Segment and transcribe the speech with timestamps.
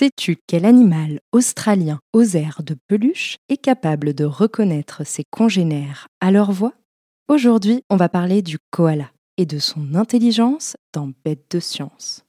[0.00, 6.30] Sais-tu quel animal australien aux airs de peluche est capable de reconnaître ses congénères à
[6.30, 6.74] leur voix?
[7.26, 12.22] Aujourd'hui, on va parler du koala et de son intelligence dans Bête de science.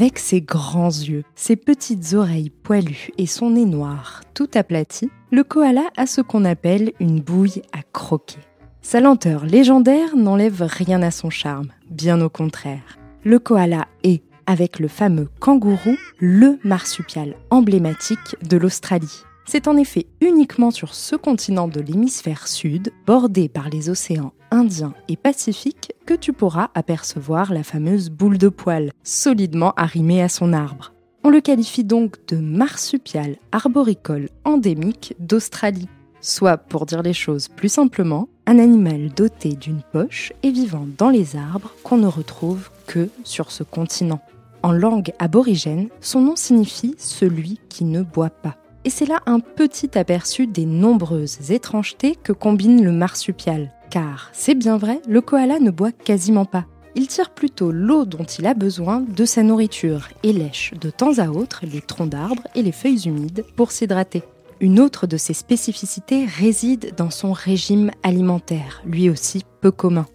[0.00, 5.42] Avec ses grands yeux, ses petites oreilles poilues et son nez noir tout aplati, le
[5.42, 8.38] koala a ce qu'on appelle une bouille à croquer.
[8.80, 12.96] Sa lenteur légendaire n'enlève rien à son charme, bien au contraire.
[13.24, 19.24] Le koala est, avec le fameux kangourou, le marsupial emblématique de l'Australie.
[19.46, 24.94] C'est en effet uniquement sur ce continent de l'hémisphère sud, bordé par les océans Indien
[25.08, 30.52] et Pacifique, que tu pourras apercevoir la fameuse boule de poil, solidement arrimée à son
[30.52, 30.92] arbre.
[31.24, 35.88] On le qualifie donc de marsupial arboricole endémique d'Australie,
[36.20, 41.10] soit, pour dire les choses plus simplement, un animal doté d'une poche et vivant dans
[41.10, 44.20] les arbres qu'on ne retrouve que sur ce continent.
[44.62, 48.56] En langue aborigène, son nom signifie celui qui ne boit pas.
[48.84, 53.72] Et c'est là un petit aperçu des nombreuses étrangetés que combine le marsupial.
[53.90, 56.66] Car, c'est bien vrai, le koala ne boit quasiment pas.
[56.94, 61.18] Il tire plutôt l'eau dont il a besoin de sa nourriture et lèche de temps
[61.18, 64.22] à autre les troncs d'arbres et les feuilles humides pour s'hydrater.
[64.60, 70.06] Une autre de ses spécificités réside dans son régime alimentaire, lui aussi peu commun.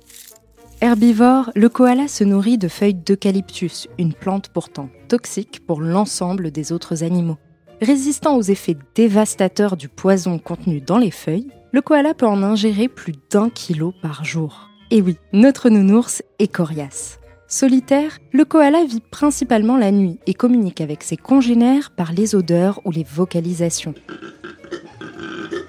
[0.81, 6.73] Herbivore, le koala se nourrit de feuilles d'eucalyptus, une plante pourtant toxique pour l'ensemble des
[6.73, 7.37] autres animaux.
[7.81, 12.87] Résistant aux effets dévastateurs du poison contenu dans les feuilles, le koala peut en ingérer
[12.87, 14.69] plus d'un kilo par jour.
[14.91, 17.19] Et oui, notre nounours est coriace.
[17.47, 22.79] Solitaire, le koala vit principalement la nuit et communique avec ses congénères par les odeurs
[22.85, 23.95] ou les vocalisations.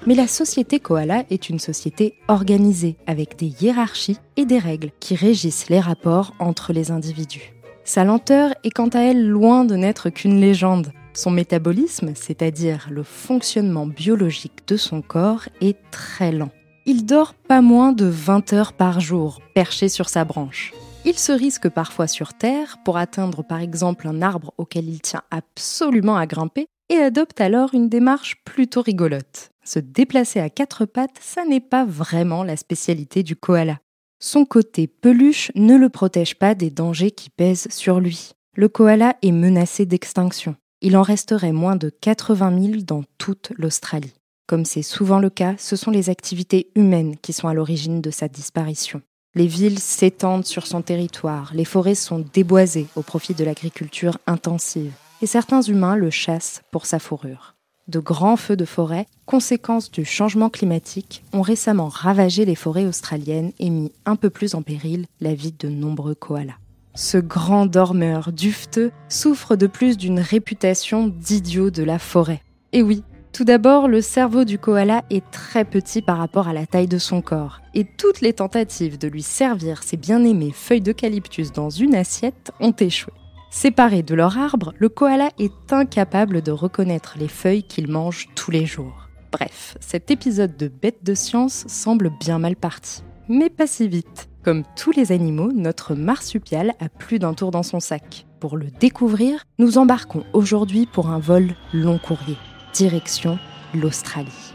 [0.05, 5.15] Mais la société koala est une société organisée avec des hiérarchies et des règles qui
[5.15, 7.51] régissent les rapports entre les individus.
[7.83, 10.91] Sa lenteur est quant à elle loin de n'être qu'une légende.
[11.15, 16.51] Son métabolisme, c'est-à-dire le fonctionnement biologique de son corps, est très lent.
[16.85, 20.73] Il dort pas moins de 20 heures par jour, perché sur sa branche.
[21.05, 25.21] Il se risque parfois sur Terre pour atteindre par exemple un arbre auquel il tient
[25.31, 29.51] absolument à grimper et adopte alors une démarche plutôt rigolote.
[29.63, 33.79] Se déplacer à quatre pattes, ça n'est pas vraiment la spécialité du koala.
[34.19, 38.31] Son côté peluche ne le protège pas des dangers qui pèsent sur lui.
[38.55, 44.13] Le koala est menacé d'extinction il en resterait moins de 80 000 dans toute l'Australie.
[44.47, 48.11] Comme c'est souvent le cas, ce sont les activités humaines qui sont à l'origine de
[48.11, 49.01] sa disparition.
[49.33, 54.93] Les villes s'étendent sur son territoire, les forêts sont déboisées au profit de l'agriculture intensive,
[55.23, 57.55] et certains humains le chassent pour sa fourrure.
[57.87, 63.53] De grands feux de forêt, conséquence du changement climatique, ont récemment ravagé les forêts australiennes
[63.57, 66.59] et mis un peu plus en péril la vie de nombreux koalas.
[66.95, 72.41] Ce grand dormeur dufteux souffre de plus d'une réputation d'idiot de la forêt.
[72.71, 76.65] Et oui, tout d'abord, le cerveau du koala est très petit par rapport à la
[76.65, 81.51] taille de son corps, et toutes les tentatives de lui servir ses bien-aimées feuilles d'eucalyptus
[81.51, 83.13] dans une assiette ont échoué.
[83.51, 88.51] Séparé de leur arbre, le koala est incapable de reconnaître les feuilles qu'il mange tous
[88.51, 89.09] les jours.
[89.33, 93.03] Bref, cet épisode de Bête de science semble bien mal parti.
[93.27, 94.29] Mais pas si vite.
[94.43, 98.27] Comme tous les animaux, notre marsupial a plus d'un tour dans son sac.
[98.39, 102.37] Pour le découvrir, nous embarquons aujourd'hui pour un vol long courrier,
[102.75, 103.39] direction
[103.73, 104.53] l'Australie.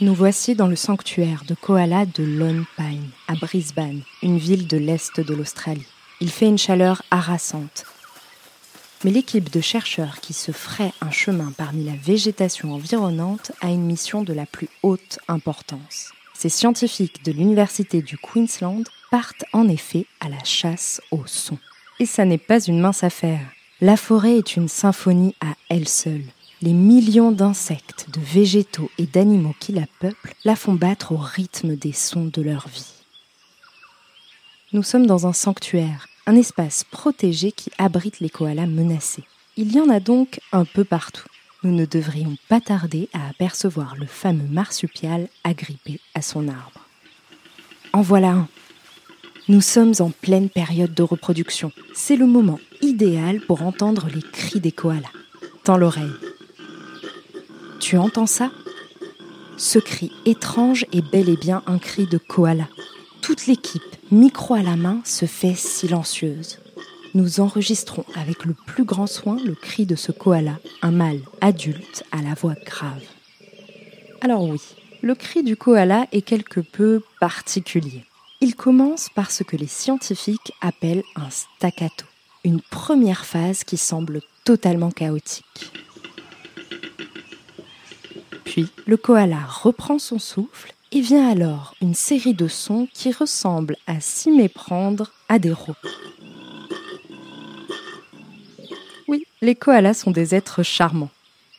[0.00, 4.76] Nous voici dans le sanctuaire de koala de Lone Pine, à Brisbane, une ville de
[4.76, 5.86] l'est de l'Australie.
[6.20, 7.84] Il fait une chaleur harassante
[9.04, 13.84] mais l'équipe de chercheurs qui se ferait un chemin parmi la végétation environnante a une
[13.84, 16.12] mission de la plus haute importance.
[16.34, 21.58] Ces scientifiques de l'Université du Queensland partent en effet à la chasse au son.
[21.98, 23.40] Et ça n'est pas une mince affaire.
[23.80, 26.24] La forêt est une symphonie à elle seule.
[26.62, 31.76] Les millions d'insectes, de végétaux et d'animaux qui la peuplent la font battre au rythme
[31.76, 32.92] des sons de leur vie.
[34.72, 39.24] Nous sommes dans un sanctuaire, un espace protégé qui abrite les koalas menacés.
[39.56, 41.28] Il y en a donc un peu partout.
[41.62, 46.86] Nous ne devrions pas tarder à apercevoir le fameux marsupial agrippé à son arbre.
[47.92, 48.48] En voilà un.
[49.48, 51.70] Nous sommes en pleine période de reproduction.
[51.94, 55.08] C'est le moment idéal pour entendre les cris des koalas.
[55.64, 56.10] Tends l'oreille.
[57.80, 58.50] Tu entends ça?
[59.56, 62.68] Ce cri étrange est bel et bien un cri de koala.
[63.26, 63.82] Toute l'équipe,
[64.12, 66.60] micro à la main, se fait silencieuse.
[67.14, 72.04] Nous enregistrons avec le plus grand soin le cri de ce koala, un mâle adulte
[72.12, 73.02] à la voix grave.
[74.20, 74.60] Alors oui,
[75.02, 78.04] le cri du koala est quelque peu particulier.
[78.40, 82.06] Il commence par ce que les scientifiques appellent un staccato,
[82.44, 85.72] une première phase qui semble totalement chaotique.
[88.44, 93.76] Puis le koala reprend son souffle et vient alors une série de sons qui ressemblent
[93.86, 95.74] à s'y méprendre à des rots.
[99.08, 101.10] Oui, les koalas sont des êtres charmants.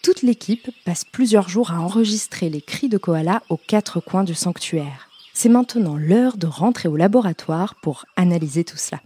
[0.04, 4.34] Toute l'équipe passe plusieurs jours à enregistrer les cris de koala aux quatre coins du
[4.34, 5.10] sanctuaire.
[5.34, 9.02] C'est maintenant l'heure de rentrer au laboratoire pour analyser tout cela.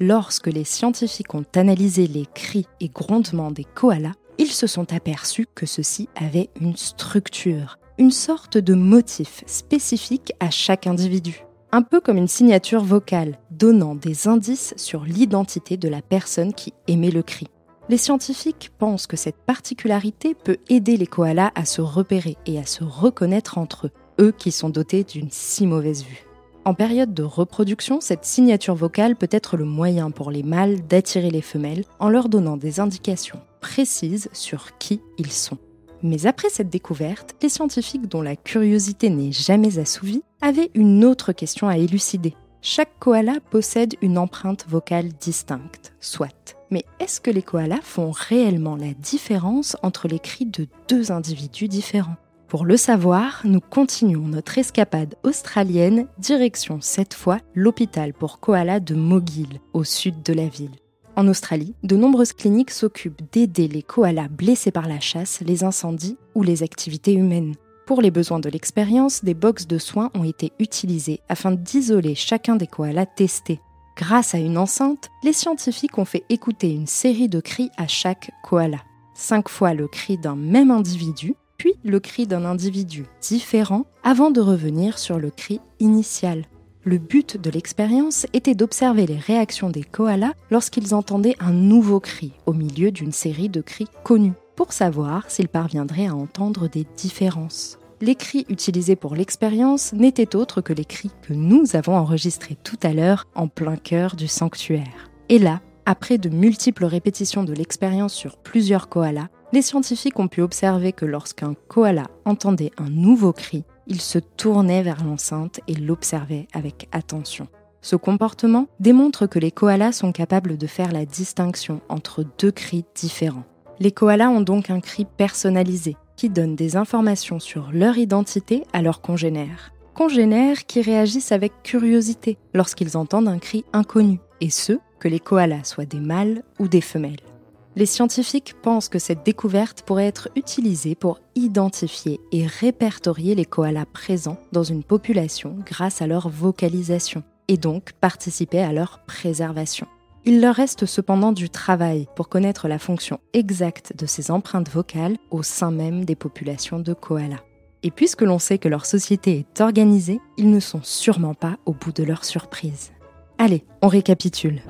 [0.00, 5.46] Lorsque les scientifiques ont analysé les cris et grondements des koalas, ils se sont aperçus
[5.54, 12.00] que ceux-ci avaient une structure, une sorte de motif spécifique à chaque individu, un peu
[12.00, 17.22] comme une signature vocale, donnant des indices sur l'identité de la personne qui émet le
[17.22, 17.48] cri.
[17.88, 22.64] Les scientifiques pensent que cette particularité peut aider les koalas à se repérer et à
[22.64, 26.26] se reconnaître entre eux, eux qui sont dotés d'une si mauvaise vue.
[26.64, 31.30] En période de reproduction, cette signature vocale peut être le moyen pour les mâles d'attirer
[31.30, 35.58] les femelles en leur donnant des indications précises sur qui ils sont.
[36.02, 41.32] Mais après cette découverte, les scientifiques dont la curiosité n'est jamais assouvie avaient une autre
[41.32, 42.34] question à élucider.
[42.60, 46.56] Chaque koala possède une empreinte vocale distincte, soit.
[46.70, 51.68] Mais est-ce que les koalas font réellement la différence entre les cris de deux individus
[51.68, 52.16] différents?
[52.48, 58.94] Pour le savoir, nous continuons notre escapade australienne, direction cette fois l'hôpital pour koalas de
[58.94, 60.81] Mogil, au sud de la ville.
[61.14, 66.16] En Australie, de nombreuses cliniques s'occupent d'aider les koalas blessés par la chasse, les incendies
[66.34, 67.54] ou les activités humaines.
[67.86, 72.56] Pour les besoins de l'expérience, des boxes de soins ont été utilisées afin d'isoler chacun
[72.56, 73.60] des koalas testés.
[73.94, 78.30] Grâce à une enceinte, les scientifiques ont fait écouter une série de cris à chaque
[78.42, 78.78] koala.
[79.14, 84.40] Cinq fois le cri d'un même individu, puis le cri d'un individu différent, avant de
[84.40, 86.46] revenir sur le cri initial.
[86.84, 92.32] Le but de l'expérience était d'observer les réactions des koalas lorsqu'ils entendaient un nouveau cri
[92.44, 97.78] au milieu d'une série de cris connus pour savoir s'ils parviendraient à entendre des différences.
[98.00, 102.78] Les cris utilisés pour l'expérience n'étaient autres que les cris que nous avons enregistrés tout
[102.82, 105.08] à l'heure en plein cœur du sanctuaire.
[105.28, 110.40] Et là, après de multiples répétitions de l'expérience sur plusieurs koalas, les scientifiques ont pu
[110.42, 116.48] observer que lorsqu'un koala entendait un nouveau cri, il se tournait vers l'enceinte et l'observait
[116.54, 117.48] avec attention.
[117.82, 122.84] Ce comportement démontre que les koalas sont capables de faire la distinction entre deux cris
[122.94, 123.44] différents.
[123.80, 128.82] Les koalas ont donc un cri personnalisé qui donne des informations sur leur identité à
[128.82, 129.72] leurs congénères.
[129.94, 135.64] Congénères qui réagissent avec curiosité lorsqu'ils entendent un cri inconnu, et ce, que les koalas
[135.64, 137.31] soient des mâles ou des femelles.
[137.74, 143.86] Les scientifiques pensent que cette découverte pourrait être utilisée pour identifier et répertorier les koalas
[143.86, 149.86] présents dans une population grâce à leur vocalisation, et donc participer à leur préservation.
[150.26, 155.16] Il leur reste cependant du travail pour connaître la fonction exacte de ces empreintes vocales
[155.30, 157.42] au sein même des populations de koalas.
[157.82, 161.72] Et puisque l'on sait que leur société est organisée, ils ne sont sûrement pas au
[161.72, 162.92] bout de leur surprise.
[163.38, 164.60] Allez, on récapitule.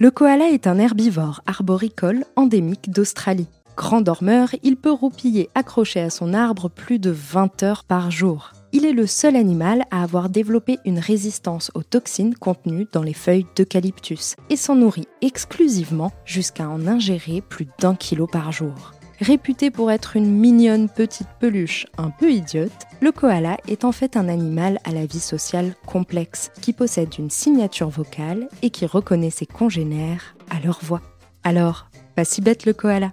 [0.00, 3.48] Le koala est un herbivore arboricole endémique d'Australie.
[3.76, 8.52] Grand dormeur, il peut roupiller accroché à son arbre plus de 20 heures par jour
[8.72, 13.14] il est le seul animal à avoir développé une résistance aux toxines contenues dans les
[13.14, 18.92] feuilles d'eucalyptus et s'en nourrit exclusivement jusqu'à en ingérer plus d'un kilo par jour.
[19.20, 22.72] Réputé pour être une mignonne petite peluche un peu idiote,
[23.02, 27.28] le koala est en fait un animal à la vie sociale complexe, qui possède une
[27.28, 31.02] signature vocale et qui reconnaît ses congénères à leur voix.
[31.44, 33.12] Alors, pas si bête le koala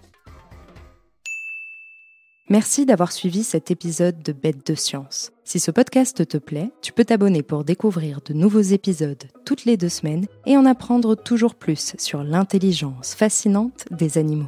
[2.50, 5.34] Merci d'avoir suivi cet épisode de Bête de Science.
[5.44, 9.76] Si ce podcast te plaît, tu peux t'abonner pour découvrir de nouveaux épisodes toutes les
[9.76, 14.48] deux semaines et en apprendre toujours plus sur l'intelligence fascinante des animaux.